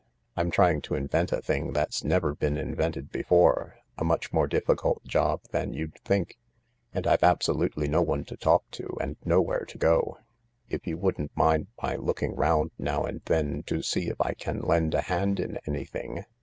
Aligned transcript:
I'm 0.35 0.49
trying 0.49 0.81
to 0.81 0.95
invent 0.95 1.31
a 1.31 1.43
thing 1.43 1.73
that's 1.73 2.03
never 2.03 2.33
been 2.33 2.57
invented 2.57 3.11
before— 3.11 3.75
a 3.99 4.03
much 4.03 4.33
more 4.33 4.47
difficult 4.47 5.03
job 5.05 5.41
than 5.51 5.73
you'd 5.73 5.93
think— 5.99 6.39
and 6.91 7.05
I've 7.05 7.21
absolutely 7.21 7.87
no 7.87 8.01
one 8.01 8.25
to 8.25 8.35
talk 8.35 8.63
to 8.71 8.97
and 8.99 9.15
nowhere 9.23 9.63
to 9.65 9.77
go. 9.77 10.17
If 10.67 10.87
you 10.87 10.97
wouldn't 10.97 11.37
mind 11.37 11.67
my 11.83 11.97
looking 11.97 12.33
round 12.35 12.71
now 12.79 13.03
and 13.03 13.21
then 13.25 13.61
to 13.67 13.83
see 13.83 14.07
if 14.09 14.19
I 14.19 14.33
can 14.33 14.61
lend 14.61 14.95
a 14.95 15.01
hand 15.01 15.39
in 15.39 15.59
anything 15.67 16.25